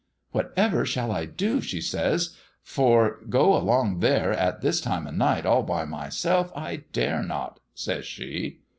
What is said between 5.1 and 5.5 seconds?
night